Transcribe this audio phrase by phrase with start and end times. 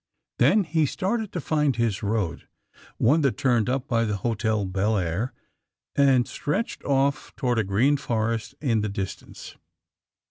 [0.39, 2.47] Then he started to find his road,
[2.97, 5.31] one that turned up by the Hotel Belleair
[5.95, 9.57] and stretched off toward a green forest in the distance.